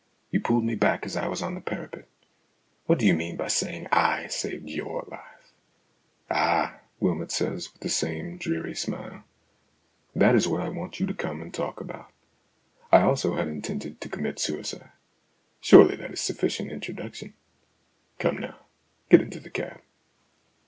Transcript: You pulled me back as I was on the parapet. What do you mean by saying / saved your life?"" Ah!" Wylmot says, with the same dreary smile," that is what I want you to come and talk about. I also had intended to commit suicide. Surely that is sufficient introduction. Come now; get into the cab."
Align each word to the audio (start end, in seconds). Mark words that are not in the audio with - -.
You 0.31 0.39
pulled 0.39 0.63
me 0.65 0.73
back 0.73 1.05
as 1.05 1.15
I 1.15 1.27
was 1.27 1.43
on 1.43 1.53
the 1.53 1.61
parapet. 1.61 2.07
What 2.87 2.97
do 2.97 3.05
you 3.05 3.13
mean 3.13 3.35
by 3.37 3.49
saying 3.49 3.87
/ 4.09 4.29
saved 4.29 4.67
your 4.67 5.03
life?"" 5.07 5.51
Ah!" 6.31 6.79
Wylmot 6.99 7.29
says, 7.31 7.71
with 7.71 7.83
the 7.83 7.89
same 7.89 8.37
dreary 8.37 8.73
smile," 8.73 9.23
that 10.15 10.33
is 10.33 10.47
what 10.47 10.59
I 10.59 10.69
want 10.69 10.99
you 10.99 11.05
to 11.05 11.13
come 11.13 11.39
and 11.39 11.53
talk 11.53 11.79
about. 11.79 12.11
I 12.91 13.01
also 13.01 13.35
had 13.35 13.47
intended 13.47 14.01
to 14.01 14.09
commit 14.09 14.39
suicide. 14.39 14.89
Surely 15.59 15.95
that 15.97 16.09
is 16.13 16.19
sufficient 16.19 16.71
introduction. 16.71 17.35
Come 18.17 18.39
now; 18.39 18.57
get 19.11 19.21
into 19.21 19.39
the 19.39 19.51
cab." 19.51 19.81